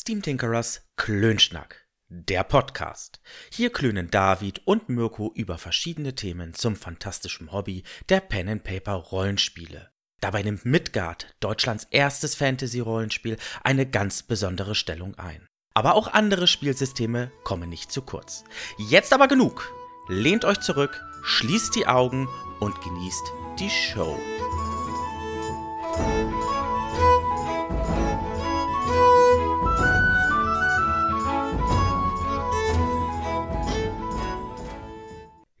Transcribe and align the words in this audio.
Steam 0.00 0.22
Tinkerers 0.22 0.80
Klönschnack, 0.96 1.86
der 2.08 2.42
Podcast. 2.42 3.20
Hier 3.52 3.70
klönen 3.70 4.10
David 4.10 4.62
und 4.66 4.88
Mirko 4.88 5.30
über 5.34 5.58
verschiedene 5.58 6.14
Themen 6.14 6.54
zum 6.54 6.74
fantastischen 6.74 7.52
Hobby 7.52 7.82
der 8.08 8.20
Pen 8.20 8.48
and 8.48 8.64
Paper 8.64 8.94
Rollenspiele. 8.94 9.90
Dabei 10.22 10.42
nimmt 10.42 10.64
Midgard, 10.64 11.36
Deutschlands 11.40 11.86
erstes 11.90 12.34
Fantasy-Rollenspiel, 12.34 13.36
eine 13.62 13.84
ganz 13.84 14.22
besondere 14.22 14.74
Stellung 14.74 15.16
ein. 15.16 15.46
Aber 15.74 15.96
auch 15.96 16.08
andere 16.08 16.46
Spielsysteme 16.46 17.30
kommen 17.44 17.68
nicht 17.68 17.92
zu 17.92 18.00
kurz. 18.00 18.44
Jetzt 18.78 19.12
aber 19.12 19.28
genug. 19.28 19.70
Lehnt 20.08 20.46
euch 20.46 20.60
zurück, 20.60 20.98
schließt 21.24 21.74
die 21.74 21.86
Augen 21.86 22.26
und 22.60 22.80
genießt 22.80 23.32
die 23.58 23.68
Show. 23.68 24.18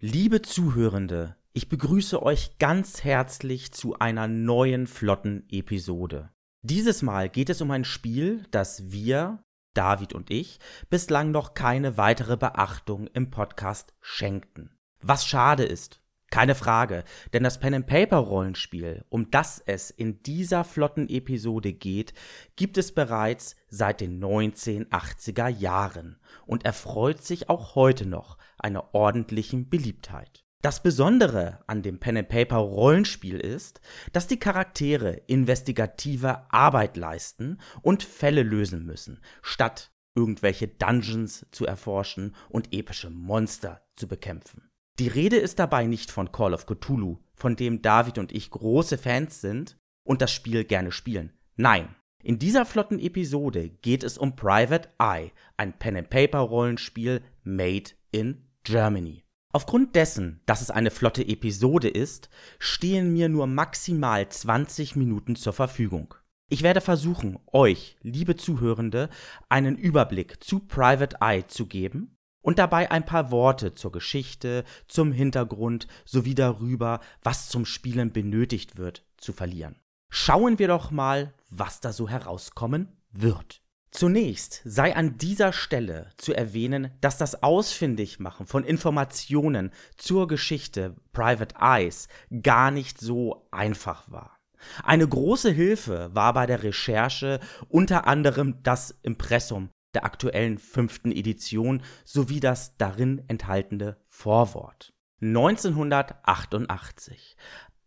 Liebe 0.02 0.40
Zuhörende, 0.40 1.36
ich 1.52 1.68
begrüße 1.68 2.22
euch 2.22 2.56
ganz 2.56 3.04
herzlich 3.04 3.70
zu 3.70 3.98
einer 3.98 4.28
neuen 4.28 4.86
flotten 4.86 5.44
Episode. 5.50 6.30
Dieses 6.62 7.02
Mal 7.02 7.28
geht 7.28 7.50
es 7.50 7.60
um 7.60 7.70
ein 7.70 7.84
Spiel, 7.84 8.46
das 8.50 8.90
wir, 8.90 9.44
David 9.74 10.14
und 10.14 10.30
ich, 10.30 10.58
bislang 10.88 11.32
noch 11.32 11.52
keine 11.52 11.98
weitere 11.98 12.38
Beachtung 12.38 13.08
im 13.08 13.30
Podcast 13.30 13.92
schenkten. 14.00 14.74
Was 15.02 15.26
schade 15.26 15.64
ist, 15.64 16.00
keine 16.30 16.54
Frage, 16.54 17.04
denn 17.32 17.42
das 17.42 17.58
Pen 17.58 17.74
and 17.74 17.86
Paper 17.86 18.18
Rollenspiel, 18.18 19.04
um 19.08 19.30
das 19.30 19.62
es 19.64 19.90
in 19.90 20.22
dieser 20.22 20.64
flotten 20.64 21.08
Episode 21.08 21.72
geht, 21.72 22.14
gibt 22.56 22.78
es 22.78 22.92
bereits 22.92 23.56
seit 23.68 24.00
den 24.00 24.22
1980er 24.22 25.48
Jahren 25.48 26.18
und 26.46 26.64
erfreut 26.64 27.22
sich 27.22 27.48
auch 27.48 27.74
heute 27.74 28.06
noch 28.06 28.38
einer 28.58 28.94
ordentlichen 28.94 29.68
Beliebtheit. 29.68 30.44
Das 30.62 30.82
Besondere 30.82 31.60
an 31.66 31.82
dem 31.82 31.98
Pen 32.00 32.18
and 32.18 32.28
Paper 32.28 32.56
Rollenspiel 32.58 33.40
ist, 33.40 33.80
dass 34.12 34.26
die 34.26 34.38
Charaktere 34.38 35.22
investigative 35.26 36.52
Arbeit 36.52 36.98
leisten 36.98 37.58
und 37.80 38.02
Fälle 38.02 38.42
lösen 38.42 38.84
müssen, 38.84 39.22
statt 39.40 39.90
irgendwelche 40.14 40.68
Dungeons 40.68 41.46
zu 41.50 41.64
erforschen 41.64 42.36
und 42.50 42.74
epische 42.74 43.08
Monster 43.08 43.80
zu 43.96 44.06
bekämpfen. 44.06 44.69
Die 45.00 45.08
Rede 45.08 45.38
ist 45.38 45.58
dabei 45.58 45.86
nicht 45.86 46.10
von 46.10 46.30
Call 46.30 46.52
of 46.52 46.66
Cthulhu, 46.66 47.16
von 47.32 47.56
dem 47.56 47.80
David 47.80 48.18
und 48.18 48.32
ich 48.32 48.50
große 48.50 48.98
Fans 48.98 49.40
sind 49.40 49.78
und 50.06 50.20
das 50.20 50.30
Spiel 50.30 50.62
gerne 50.64 50.92
spielen. 50.92 51.32
Nein, 51.56 51.96
in 52.22 52.38
dieser 52.38 52.66
flotten 52.66 52.98
Episode 52.98 53.70
geht 53.80 54.04
es 54.04 54.18
um 54.18 54.36
Private 54.36 54.90
Eye, 54.98 55.32
ein 55.56 55.72
Pen 55.78 55.96
and 55.96 56.10
Paper 56.10 56.40
Rollenspiel 56.40 57.22
made 57.44 57.92
in 58.10 58.44
Germany. 58.62 59.24
Aufgrund 59.54 59.96
dessen, 59.96 60.42
dass 60.44 60.60
es 60.60 60.70
eine 60.70 60.90
flotte 60.90 61.26
Episode 61.26 61.88
ist, 61.88 62.28
stehen 62.58 63.10
mir 63.14 63.30
nur 63.30 63.46
maximal 63.46 64.28
20 64.28 64.96
Minuten 64.96 65.34
zur 65.34 65.54
Verfügung. 65.54 66.14
Ich 66.50 66.62
werde 66.62 66.82
versuchen, 66.82 67.38
euch, 67.50 67.96
liebe 68.02 68.36
Zuhörende, 68.36 69.08
einen 69.48 69.78
Überblick 69.78 70.44
zu 70.44 70.60
Private 70.60 71.16
Eye 71.22 71.46
zu 71.46 71.64
geben 71.64 72.18
und 72.42 72.58
dabei 72.58 72.90
ein 72.90 73.04
paar 73.04 73.30
Worte 73.30 73.74
zur 73.74 73.92
Geschichte, 73.92 74.64
zum 74.88 75.12
Hintergrund 75.12 75.86
sowie 76.04 76.34
darüber, 76.34 77.00
was 77.22 77.48
zum 77.48 77.64
Spielen 77.64 78.12
benötigt 78.12 78.76
wird, 78.76 79.04
zu 79.16 79.32
verlieren. 79.32 79.76
Schauen 80.10 80.58
wir 80.58 80.68
doch 80.68 80.90
mal, 80.90 81.34
was 81.48 81.80
da 81.80 81.92
so 81.92 82.08
herauskommen 82.08 82.88
wird. 83.12 83.62
Zunächst 83.92 84.62
sei 84.64 84.94
an 84.94 85.18
dieser 85.18 85.52
Stelle 85.52 86.10
zu 86.16 86.32
erwähnen, 86.32 86.92
dass 87.00 87.18
das 87.18 87.42
Ausfindigmachen 87.42 88.46
von 88.46 88.64
Informationen 88.64 89.72
zur 89.96 90.28
Geschichte 90.28 90.94
Private 91.12 91.56
Eyes 91.60 92.06
gar 92.42 92.70
nicht 92.70 93.00
so 93.00 93.48
einfach 93.50 94.10
war. 94.10 94.38
Eine 94.84 95.08
große 95.08 95.50
Hilfe 95.50 96.10
war 96.12 96.34
bei 96.34 96.46
der 96.46 96.62
Recherche 96.62 97.40
unter 97.68 98.06
anderem 98.06 98.62
das 98.62 98.96
Impressum 99.02 99.70
der 99.94 100.04
aktuellen 100.04 100.58
fünften 100.58 101.12
Edition 101.12 101.82
sowie 102.04 102.40
das 102.40 102.76
darin 102.76 103.22
enthaltene 103.28 103.96
Vorwort. 104.06 104.92
1988. 105.20 107.36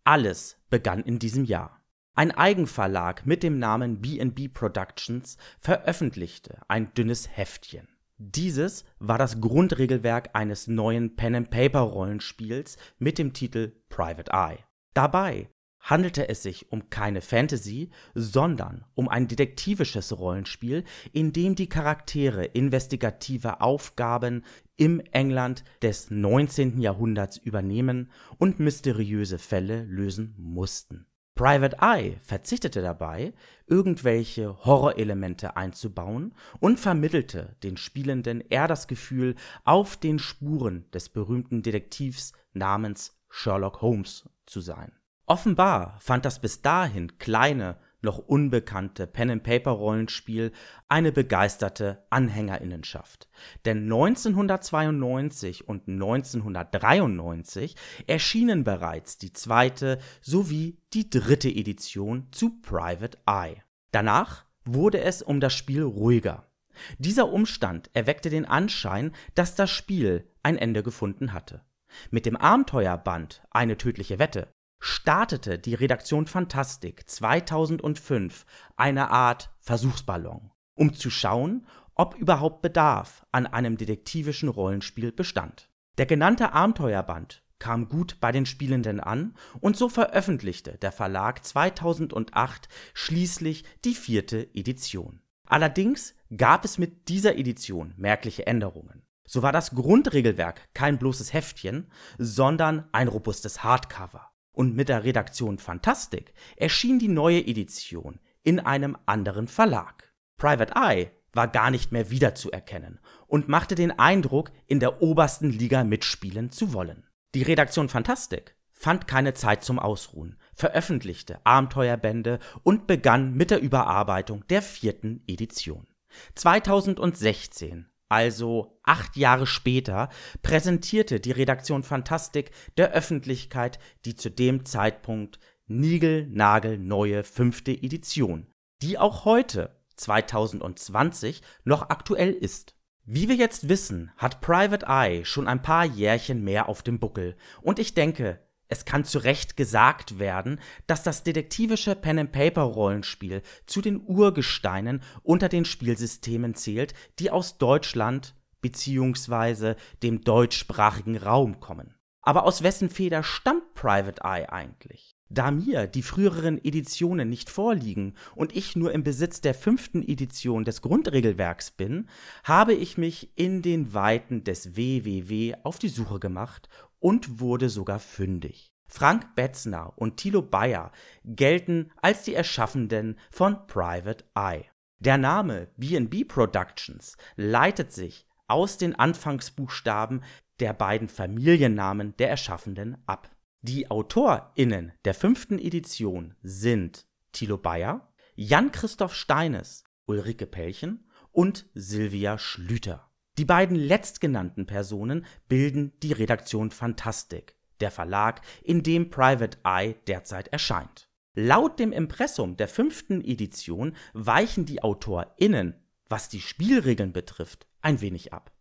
Alles 0.04 0.58
begann 0.70 1.04
in 1.04 1.20
diesem 1.20 1.46
Jahr. 1.46 1.84
Ein 2.16 2.32
Eigenverlag 2.32 3.26
mit 3.26 3.42
dem 3.42 3.58
Namen 3.58 4.00
B&B 4.00 4.50
Productions 4.50 5.38
veröffentlichte 5.60 6.62
ein 6.68 6.94
dünnes 6.94 7.36
Heftchen. 7.36 7.88
Dieses 8.18 8.86
war 9.00 9.18
das 9.18 9.42
Grundregelwerk 9.42 10.30
eines 10.34 10.68
neuen 10.68 11.16
Pen-and-Paper-Rollenspiels 11.16 12.78
mit 13.00 13.18
dem 13.18 13.34
Titel 13.34 13.74
Private 13.90 14.32
Eye. 14.32 14.60
Dabei 14.94 15.50
handelte 15.84 16.30
es 16.30 16.42
sich 16.42 16.72
um 16.72 16.90
keine 16.90 17.22
Fantasy, 17.22 17.92
sondern 18.16 18.86
um 18.96 19.10
ein 19.10 19.28
detektivisches 19.28 20.18
Rollenspiel, 20.18 20.84
in 21.12 21.34
dem 21.34 21.56
die 21.56 21.70
Charaktere 21.70 22.46
investigative 22.46 23.62
Aufgaben 23.62 24.44
im 24.78 25.02
England 25.12 25.64
des 25.82 26.10
19. 26.10 26.80
Jahrhunderts 26.80 27.38
übernehmen 27.38 28.10
und 28.40 28.60
mysteriöse 28.60 29.38
Fälle 29.38 29.84
lösen 29.84 30.34
mussten. 30.38 31.06
Private 31.36 31.78
Eye 31.82 32.18
verzichtete 32.22 32.82
dabei, 32.82 33.34
irgendwelche 33.66 34.66
Horrorelemente 34.66 35.58
einzubauen 35.58 36.36
und 36.60 36.80
vermittelte 36.80 37.56
den 37.64 37.76
Spielenden 37.76 38.42
eher 38.42 38.68
das 38.68 38.88
Gefühl, 38.88 39.36
auf 39.64 39.98
den 39.98 40.20
Spuren 40.20 40.86
des 40.92 41.10
berühmten 41.10 41.64
Detektivs 41.64 42.34
namens 42.54 43.20
Sherlock 43.30 43.82
Holmes 43.82 44.30
zu 44.46 44.62
sein. 44.62 44.92
Offenbar 45.26 45.98
fand 46.00 46.26
das 46.26 46.40
bis 46.40 46.62
dahin 46.62 47.18
kleine 47.18 47.78
noch 48.04 48.18
unbekannte 48.18 49.08
Pen-and-Paper-Rollenspiel 49.08 50.52
eine 50.90 51.14
begeisterte 51.14 52.04
Anhängerinnenschaft. 52.10 53.30
Denn 53.64 53.84
1992 53.84 55.68
und 55.68 55.88
1993 55.88 57.76
erschienen 58.06 58.66
bereits 58.66 59.18
die 59.18 59.32
zweite 59.32 60.00
sowie 60.22 60.78
die 60.94 61.10
dritte 61.10 61.50
Edition 61.50 62.28
zu 62.32 62.60
Private 62.62 63.18
Eye. 63.26 63.64
Danach 63.92 64.46
wurde 64.66 65.00
es 65.00 65.22
um 65.22 65.40
das 65.40 65.54
Spiel 65.54 65.84
ruhiger. 65.84 66.50
Dieser 66.98 67.30
Umstand 67.30 67.90
erweckte 67.94 68.30
den 68.30 68.46
Anschein, 68.46 69.14
dass 69.36 69.56
das 69.56 69.70
Spiel 69.70 70.28
ein 70.42 70.58
Ende 70.58 70.84
gefunden 70.84 71.32
hatte. 71.32 71.62
Mit 72.10 72.26
dem 72.26 72.36
Abenteuerband 72.36 73.44
Eine 73.52 73.78
tödliche 73.78 74.18
Wette 74.18 74.52
startete 74.86 75.58
die 75.58 75.76
Redaktion 75.76 76.28
Fantastik 76.28 77.10
2005 77.10 78.46
eine 78.76 79.12
Art 79.12 79.50
Versuchsballon, 79.62 80.52
um 80.76 80.94
zu 80.94 81.10
schauen, 81.10 81.66
ob 81.96 82.16
überhaupt 82.16 82.62
Bedarf 82.62 83.26
an 83.32 83.48
einem 83.48 83.78
detektivischen 83.78 84.50
Rollenspiel 84.50 85.14
bestand. 85.14 85.70
Der 85.98 86.06
genannte 86.06 86.52
Abenteuerband 86.52 87.44
kam 87.60 87.88
gut 87.88 88.18
bei 88.20 88.34
den 88.34 88.46
Spielenden 88.46 89.00
an 89.00 89.36
und 89.62 89.78
so 89.78 89.88
veröffentlichte 89.88 90.78
der 90.80 90.92
Verlag 90.92 91.46
2008 91.46 92.68
schließlich 92.94 93.64
die 93.86 93.96
vierte 93.96 94.54
Edition. 94.54 95.22
Allerdings 95.48 96.14
gab 96.36 96.66
es 96.66 96.78
mit 96.78 97.08
dieser 97.08 97.38
Edition 97.38 97.94
merkliche 97.96 98.48
Änderungen. 98.48 99.04
So 99.26 99.44
war 99.44 99.54
das 99.54 99.74
Grundregelwerk 99.74 100.74
kein 100.74 100.98
bloßes 100.98 101.32
Heftchen, 101.32 101.90
sondern 102.18 102.90
ein 102.92 103.08
robustes 103.08 103.64
Hardcover. 103.64 104.33
Und 104.54 104.76
mit 104.76 104.88
der 104.88 105.04
Redaktion 105.04 105.58
Fantastik 105.58 106.34
erschien 106.56 107.00
die 107.00 107.08
neue 107.10 107.46
Edition 107.46 108.20
in 108.44 108.60
einem 108.60 108.98
anderen 109.06 109.48
Verlag. 109.48 110.14
Private 110.38 110.74
Eye 110.76 111.12
war 111.34 111.48
gar 111.48 111.72
nicht 111.72 111.92
mehr 111.92 112.12
wiederzuerkennen 112.12 113.00
und 113.28 113.50
machte 113.50 113.76
den 113.76 113.92
Eindruck, 113.98 114.52
in 114.68 114.80
der 114.80 115.02
obersten 115.02 115.50
Liga 115.50 115.84
mitspielen 115.84 116.52
zu 116.52 116.74
wollen. 116.74 117.08
Die 117.34 117.42
Redaktion 117.42 117.90
Fantastik 117.90 118.56
fand 118.72 119.08
keine 119.08 119.34
Zeit 119.34 119.64
zum 119.64 119.80
Ausruhen, 119.80 120.38
veröffentlichte 120.54 121.44
Abenteuerbände 121.46 122.40
und 122.64 122.86
begann 122.86 123.34
mit 123.34 123.50
der 123.50 123.62
Überarbeitung 123.62 124.46
der 124.50 124.62
vierten 124.62 125.24
Edition. 125.28 125.88
2016 126.36 127.88
also 128.14 128.80
acht 128.84 129.18
Jahre 129.18 129.48
später, 129.48 130.10
präsentierte 130.44 131.20
die 131.20 131.32
Redaktion 131.32 131.82
Fantastik 131.82 132.52
der 132.78 132.92
Öffentlichkeit 132.92 133.80
die 134.06 134.16
zu 134.16 134.30
dem 134.30 134.66
Zeitpunkt 134.66 135.40
niegelnagelneue 135.66 137.24
fünfte 137.24 137.72
Edition, 137.72 138.46
die 138.84 139.00
auch 139.00 139.26
heute, 139.26 139.76
2020, 139.96 141.42
noch 141.64 141.90
aktuell 141.90 142.32
ist. 142.32 142.76
Wie 143.04 143.28
wir 143.28 143.36
jetzt 143.36 143.68
wissen, 143.68 144.12
hat 144.16 144.42
Private 144.42 144.86
Eye 144.88 145.26
schon 145.26 145.48
ein 145.48 145.64
paar 145.64 145.86
Jährchen 145.86 146.44
mehr 146.44 146.70
auf 146.70 146.84
dem 146.84 147.00
Buckel 147.00 147.36
und 147.62 147.80
ich 147.80 147.96
denke, 147.96 148.43
Es 148.68 148.86
kann 148.86 149.06
zu 149.06 149.20
Recht 149.20 149.56
gesagt 149.58 150.20
werden, 150.20 150.60
dass 150.88 151.04
das 151.04 151.24
detektivische 151.24 151.96
Pen-and-Paper-Rollenspiel 151.96 153.42
zu 153.66 153.82
den 153.82 154.02
Urgesteinen 154.06 155.02
unter 155.22 155.50
den 155.50 155.66
Spielsystemen 155.66 156.56
zählt, 156.56 156.94
die 157.20 157.30
aus 157.30 157.58
Deutschland 157.58 158.36
bzw. 158.62 159.76
dem 160.02 160.22
deutschsprachigen 160.22 161.18
Raum 161.18 161.60
kommen. 161.60 161.96
Aber 162.22 162.46
aus 162.46 162.64
wessen 162.64 162.90
Feder 162.90 163.22
stammt 163.22 163.76
Private 163.76 164.22
Eye 164.24 164.48
eigentlich? 164.50 165.13
Da 165.30 165.52
mir 165.52 165.88
die 165.88 166.04
früheren 166.04 166.64
Editionen 166.64 167.30
nicht 167.30 167.50
vorliegen 167.50 168.14
und 168.36 168.56
ich 168.56 168.76
nur 168.76 168.92
im 168.92 169.04
Besitz 169.04 169.42
der 169.42 169.54
fünften 169.54 170.04
Edition 170.04 170.64
des 170.64 170.82
Grundregelwerks 170.82 171.72
bin, 171.72 172.08
habe 172.44 172.74
ich 172.74 172.98
mich 172.98 173.32
in 173.36 173.62
den 173.62 173.94
Weiten 173.94 174.44
des 174.44 174.76
WWW 174.76 175.56
auf 175.64 175.80
die 175.80 175.90
Suche 175.90 176.20
gemacht 176.20 176.70
und 177.00 177.40
wurde 177.40 177.70
sogar 177.70 178.00
fündig. 178.00 178.74
Frank 178.88 179.36
Betzner 179.36 179.94
und 179.96 180.18
Thilo 180.18 180.44
Bayer 180.44 180.92
gelten 181.26 181.90
als 182.02 182.24
die 182.24 182.36
Erschaffenden 182.36 183.18
von 183.32 183.66
Private 183.66 184.24
Eye. 184.36 184.66
Der 185.00 185.18
Name 185.18 185.70
B&B 185.78 186.26
Productions 186.26 187.18
leitet 187.36 187.92
sich 187.92 188.28
aus 188.48 188.78
den 188.78 188.94
Anfangsbuchstaben 188.94 190.24
der 190.60 190.74
beiden 190.74 191.10
Familiennamen 191.10 192.16
der 192.18 192.30
Erschaffenden 192.30 192.98
ab. 193.08 193.33
Die 193.66 193.90
AutorInnen 193.90 194.92
der 195.06 195.14
fünften 195.14 195.58
Edition 195.58 196.36
sind 196.44 197.06
Thilo 197.32 197.58
Bayer, 197.58 198.12
Jan-Christoph 198.36 199.16
Steines, 199.16 199.86
Ulrike 200.06 200.46
Pellchen 200.46 201.08
und 201.32 201.66
Silvia 201.74 202.38
Schlüter. 202.38 203.10
Die 203.38 203.46
beiden 203.46 203.78
letztgenannten 203.78 204.66
Personen 204.66 205.26
bilden 205.48 205.94
die 206.04 206.12
Redaktion 206.12 206.72
Fantastik, 206.72 207.56
der 207.80 207.90
Verlag, 207.90 208.42
in 208.64 208.84
dem 208.84 209.10
Private 209.10 209.58
Eye 209.64 209.96
derzeit 210.08 210.50
erscheint. 210.50 211.08
Laut 211.34 211.80
dem 211.80 211.94
Impressum 211.94 212.58
der 212.58 212.68
fünften 212.68 213.24
Edition 213.24 213.96
weichen 214.12 214.66
die 214.66 214.84
AutorInnen, 214.84 215.76
was 216.10 216.28
die 216.28 216.42
Spielregeln 216.42 217.14
betrifft, 217.14 217.66
ein 217.82 218.02
wenig 218.02 218.34
ab. 218.34 218.52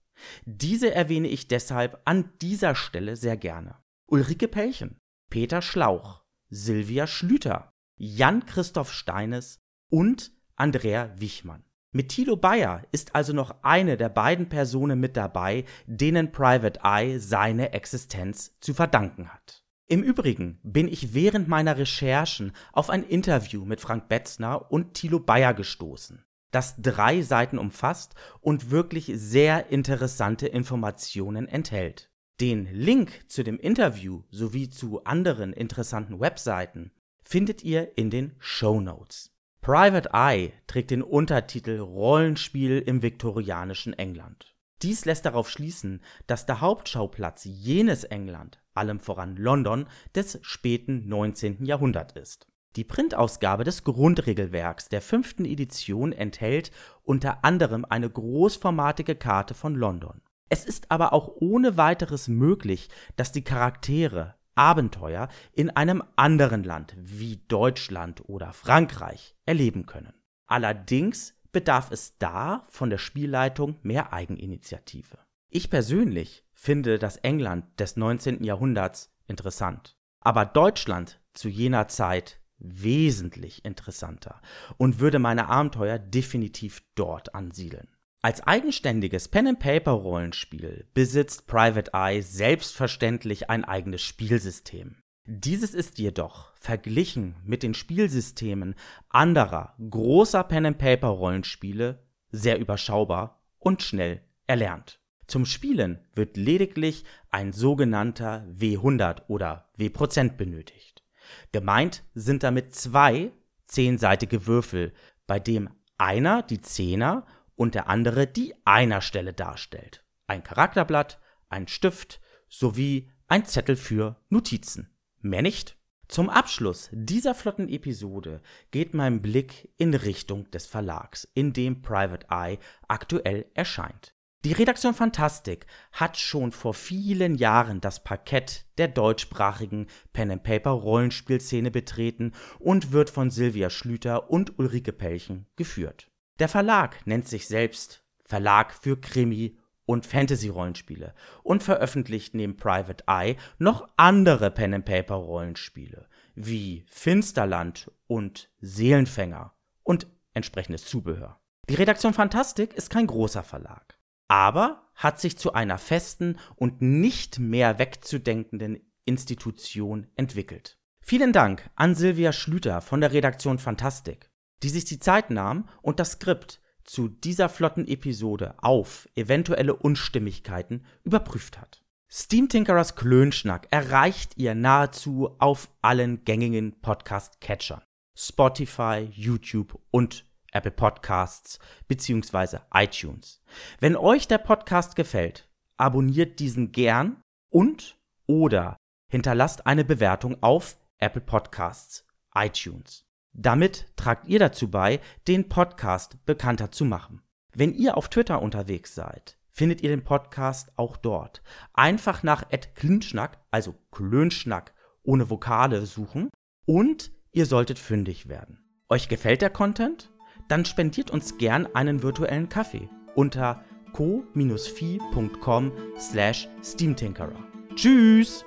Diese 0.44 0.94
erwähne 0.94 1.26
ich 1.26 1.48
deshalb 1.48 2.00
an 2.04 2.30
dieser 2.40 2.76
Stelle 2.76 3.16
sehr 3.16 3.36
gerne. 3.36 3.81
Ulrike 4.12 4.46
Pellchen, 4.46 5.00
Peter 5.30 5.62
Schlauch, 5.62 6.22
Silvia 6.50 7.06
Schlüter, 7.06 7.72
Jan-Christoph 7.96 8.92
Steines 8.92 9.58
und 9.88 10.32
Andrea 10.54 11.18
Wichmann. 11.18 11.64
Mit 11.92 12.10
Thilo 12.10 12.36
Bayer 12.36 12.82
ist 12.92 13.14
also 13.14 13.32
noch 13.32 13.62
eine 13.62 13.96
der 13.96 14.10
beiden 14.10 14.50
Personen 14.50 15.00
mit 15.00 15.16
dabei, 15.16 15.64
denen 15.86 16.30
Private 16.30 16.80
Eye 16.84 17.18
seine 17.18 17.72
Existenz 17.72 18.54
zu 18.60 18.74
verdanken 18.74 19.32
hat. 19.32 19.64
Im 19.88 20.02
Übrigen 20.02 20.60
bin 20.62 20.88
ich 20.88 21.14
während 21.14 21.48
meiner 21.48 21.78
Recherchen 21.78 22.52
auf 22.74 22.90
ein 22.90 23.04
Interview 23.04 23.64
mit 23.64 23.80
Frank 23.80 24.10
Betzner 24.10 24.70
und 24.70 24.92
Thilo 24.92 25.20
Bayer 25.20 25.54
gestoßen, 25.54 26.22
das 26.50 26.76
drei 26.76 27.22
Seiten 27.22 27.56
umfasst 27.56 28.14
und 28.42 28.70
wirklich 28.70 29.10
sehr 29.14 29.70
interessante 29.70 30.48
Informationen 30.48 31.48
enthält. 31.48 32.11
Den 32.40 32.66
Link 32.72 33.24
zu 33.28 33.44
dem 33.44 33.58
Interview 33.58 34.22
sowie 34.30 34.68
zu 34.68 35.04
anderen 35.04 35.52
interessanten 35.52 36.18
Webseiten 36.18 36.90
findet 37.22 37.62
ihr 37.62 37.96
in 37.96 38.10
den 38.10 38.34
Show 38.38 38.80
Notes. 38.80 39.30
Private 39.60 40.10
Eye 40.12 40.52
trägt 40.66 40.90
den 40.90 41.02
Untertitel 41.02 41.78
Rollenspiel 41.78 42.80
im 42.80 43.00
viktorianischen 43.00 43.92
England. 43.92 44.56
Dies 44.82 45.04
lässt 45.04 45.24
darauf 45.24 45.48
schließen, 45.48 46.00
dass 46.26 46.46
der 46.46 46.60
Hauptschauplatz 46.60 47.44
jenes 47.44 48.02
England, 48.02 48.60
allem 48.74 48.98
voran 48.98 49.36
London, 49.36 49.86
des 50.16 50.40
späten 50.42 51.08
19. 51.08 51.64
Jahrhunderts 51.64 52.14
ist. 52.16 52.48
Die 52.74 52.82
Printausgabe 52.82 53.62
des 53.62 53.84
Grundregelwerks 53.84 54.88
der 54.88 55.02
fünften 55.02 55.44
Edition 55.44 56.12
enthält 56.12 56.72
unter 57.04 57.44
anderem 57.44 57.84
eine 57.84 58.10
großformatige 58.10 59.14
Karte 59.14 59.54
von 59.54 59.76
London. 59.76 60.22
Es 60.52 60.66
ist 60.66 60.90
aber 60.90 61.14
auch 61.14 61.30
ohne 61.36 61.78
weiteres 61.78 62.28
möglich, 62.28 62.90
dass 63.16 63.32
die 63.32 63.42
Charaktere 63.42 64.34
Abenteuer 64.54 65.28
in 65.54 65.70
einem 65.70 66.02
anderen 66.14 66.62
Land 66.62 66.94
wie 66.98 67.42
Deutschland 67.48 68.28
oder 68.28 68.52
Frankreich 68.52 69.34
erleben 69.46 69.86
können. 69.86 70.12
Allerdings 70.46 71.32
bedarf 71.52 71.90
es 71.90 72.18
da 72.18 72.66
von 72.68 72.90
der 72.90 72.98
Spielleitung 72.98 73.78
mehr 73.80 74.12
Eigeninitiative. 74.12 75.16
Ich 75.48 75.70
persönlich 75.70 76.44
finde 76.52 76.98
das 76.98 77.16
England 77.16 77.64
des 77.80 77.96
19. 77.96 78.44
Jahrhunderts 78.44 79.10
interessant, 79.26 79.96
aber 80.20 80.44
Deutschland 80.44 81.18
zu 81.32 81.48
jener 81.48 81.88
Zeit 81.88 82.42
wesentlich 82.58 83.64
interessanter 83.64 84.42
und 84.76 85.00
würde 85.00 85.18
meine 85.18 85.48
Abenteuer 85.48 85.98
definitiv 85.98 86.82
dort 86.94 87.34
ansiedeln. 87.34 87.88
Als 88.24 88.40
eigenständiges 88.46 89.26
Pen-and-Paper-Rollenspiel 89.26 90.86
besitzt 90.94 91.48
Private 91.48 91.90
Eye 91.92 92.22
selbstverständlich 92.22 93.50
ein 93.50 93.64
eigenes 93.64 94.00
Spielsystem. 94.02 95.02
Dieses 95.26 95.74
ist 95.74 95.98
jedoch 95.98 96.52
verglichen 96.54 97.34
mit 97.44 97.64
den 97.64 97.74
Spielsystemen 97.74 98.76
anderer 99.08 99.74
großer 99.90 100.44
Pen-and-Paper-Rollenspiele 100.44 102.06
sehr 102.30 102.60
überschaubar 102.60 103.42
und 103.58 103.82
schnell 103.82 104.22
erlernt. 104.46 105.00
Zum 105.26 105.44
Spielen 105.44 105.98
wird 106.14 106.36
lediglich 106.36 107.04
ein 107.32 107.52
sogenannter 107.52 108.46
W100 108.56 109.22
oder 109.26 109.68
W% 109.76 110.36
benötigt. 110.36 111.02
Gemeint 111.50 112.04
sind 112.14 112.44
damit 112.44 112.72
zwei 112.72 113.32
zehnseitige 113.64 114.46
Würfel, 114.46 114.92
bei 115.26 115.40
dem 115.40 115.70
einer 115.98 116.42
die 116.42 116.60
Zehner 116.60 117.26
und 117.62 117.76
der 117.76 117.88
andere 117.88 118.26
die 118.26 118.54
Einerstelle 118.64 119.32
darstellt. 119.32 120.04
Ein 120.26 120.42
Charakterblatt, 120.42 121.20
ein 121.48 121.68
Stift 121.68 122.20
sowie 122.48 123.12
ein 123.28 123.46
Zettel 123.46 123.76
für 123.76 124.16
Notizen. 124.30 124.90
Mehr 125.20 125.42
nicht? 125.42 125.76
Zum 126.08 126.28
Abschluss 126.28 126.90
dieser 126.92 127.36
flotten 127.36 127.68
Episode 127.68 128.42
geht 128.72 128.94
mein 128.94 129.22
Blick 129.22 129.72
in 129.78 129.94
Richtung 129.94 130.50
des 130.50 130.66
Verlags, 130.66 131.28
in 131.34 131.52
dem 131.52 131.82
Private 131.82 132.26
Eye 132.30 132.58
aktuell 132.88 133.46
erscheint. 133.54 134.12
Die 134.44 134.52
Redaktion 134.52 134.92
Fantastik 134.92 135.66
hat 135.92 136.18
schon 136.18 136.50
vor 136.50 136.74
vielen 136.74 137.36
Jahren 137.36 137.80
das 137.80 138.02
Parkett 138.02 138.66
der 138.76 138.88
deutschsprachigen 138.88 139.86
Pen-and-Paper-Rollenspielszene 140.12 141.70
betreten 141.70 142.32
und 142.58 142.90
wird 142.90 143.08
von 143.08 143.30
Silvia 143.30 143.70
Schlüter 143.70 144.30
und 144.30 144.58
Ulrike 144.58 144.92
Pelchen 144.92 145.46
geführt. 145.54 146.11
Der 146.42 146.48
Verlag 146.48 147.06
nennt 147.06 147.28
sich 147.28 147.46
selbst 147.46 148.02
Verlag 148.24 148.74
für 148.74 149.00
Krimi 149.00 149.60
und 149.84 150.06
Fantasy-Rollenspiele 150.06 151.14
und 151.44 151.62
veröffentlicht 151.62 152.34
neben 152.34 152.56
Private 152.56 153.04
Eye 153.06 153.36
noch 153.60 153.88
andere 153.96 154.50
Pen-and-Paper-Rollenspiele 154.50 156.08
wie 156.34 156.84
Finsterland 156.88 157.92
und 158.08 158.50
Seelenfänger 158.60 159.54
und 159.84 160.08
entsprechendes 160.34 160.84
Zubehör. 160.84 161.38
Die 161.68 161.76
Redaktion 161.76 162.12
Fantastik 162.12 162.74
ist 162.74 162.90
kein 162.90 163.06
großer 163.06 163.44
Verlag, 163.44 163.96
aber 164.26 164.90
hat 164.96 165.20
sich 165.20 165.38
zu 165.38 165.52
einer 165.52 165.78
festen 165.78 166.40
und 166.56 166.82
nicht 166.82 167.38
mehr 167.38 167.78
wegzudenkenden 167.78 168.80
Institution 169.04 170.08
entwickelt. 170.16 170.76
Vielen 171.02 171.32
Dank 171.32 171.70
an 171.76 171.94
Silvia 171.94 172.32
Schlüter 172.32 172.80
von 172.80 173.00
der 173.00 173.12
Redaktion 173.12 173.60
Fantastik 173.60 174.31
die 174.62 174.68
sich 174.68 174.84
die 174.84 174.98
Zeit 174.98 175.30
nahm 175.30 175.68
und 175.82 176.00
das 176.00 176.12
Skript 176.12 176.60
zu 176.84 177.08
dieser 177.08 177.48
flotten 177.48 177.86
Episode 177.86 178.54
auf 178.58 179.08
eventuelle 179.14 179.74
Unstimmigkeiten 179.74 180.84
überprüft 181.04 181.60
hat. 181.60 181.82
Steam 182.10 182.48
Tinkerers 182.48 182.94
Klönschnack 182.94 183.68
erreicht 183.70 184.36
ihr 184.36 184.54
nahezu 184.54 185.34
auf 185.38 185.70
allen 185.80 186.24
gängigen 186.24 186.80
Podcast-Catchern. 186.80 187.82
Spotify, 188.14 189.08
YouTube 189.10 189.80
und 189.90 190.26
Apple 190.52 190.70
Podcasts 190.70 191.58
bzw. 191.88 192.58
iTunes. 192.74 193.42
Wenn 193.80 193.96
euch 193.96 194.28
der 194.28 194.38
Podcast 194.38 194.96
gefällt, 194.96 195.48
abonniert 195.78 196.38
diesen 196.38 196.72
gern 196.72 197.22
und 197.48 197.96
oder 198.26 198.76
hinterlasst 199.08 199.66
eine 199.66 199.84
Bewertung 199.84 200.36
auf 200.42 200.76
Apple 200.98 201.22
Podcasts, 201.22 202.06
iTunes. 202.34 203.06
Damit 203.32 203.86
tragt 203.96 204.28
ihr 204.28 204.38
dazu 204.38 204.70
bei, 204.70 205.00
den 205.26 205.48
Podcast 205.48 206.24
bekannter 206.26 206.70
zu 206.70 206.84
machen. 206.84 207.22
Wenn 207.54 207.72
ihr 207.74 207.96
auf 207.96 208.08
Twitter 208.08 208.42
unterwegs 208.42 208.94
seid, 208.94 209.38
findet 209.48 209.82
ihr 209.82 209.90
den 209.90 210.04
Podcast 210.04 210.72
auch 210.76 210.96
dort. 210.96 211.42
Einfach 211.72 212.22
nach 212.22 212.44
@klünschnack, 212.74 213.38
also 213.50 213.74
Klönschnack 213.90 214.74
ohne 215.02 215.30
Vokale 215.30 215.84
suchen 215.86 216.30
und 216.66 217.12
ihr 217.32 217.46
solltet 217.46 217.78
fündig 217.78 218.28
werden. 218.28 218.58
Euch 218.88 219.08
gefällt 219.08 219.42
der 219.42 219.50
Content? 219.50 220.10
Dann 220.48 220.64
spendiert 220.64 221.10
uns 221.10 221.38
gern 221.38 221.66
einen 221.74 222.02
virtuellen 222.02 222.48
Kaffee 222.48 222.88
unter 223.14 223.64
co-fi.com 223.92 225.72
slash 225.98 226.48
steamtinkerer. 226.62 227.44
Tschüss! 227.74 228.44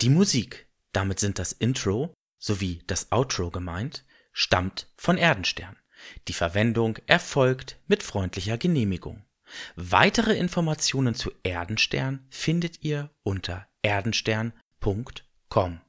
Die 0.00 0.10
Musik, 0.10 0.68
damit 0.92 1.18
sind 1.18 1.38
das 1.38 1.52
Intro 1.52 2.14
sowie 2.38 2.82
das 2.86 3.10
Outro 3.10 3.50
gemeint, 3.50 4.04
stammt 4.32 4.86
von 4.96 5.18
Erdenstern. 5.18 5.76
Die 6.28 6.32
Verwendung 6.32 6.98
erfolgt 7.06 7.80
mit 7.88 8.04
freundlicher 8.04 8.58
Genehmigung. 8.58 9.24
Weitere 9.74 10.36
Informationen 10.36 11.14
zu 11.14 11.32
Erdenstern 11.42 12.26
findet 12.30 12.84
ihr 12.84 13.10
unter 13.24 13.66
erdenstern.com. 13.82 15.80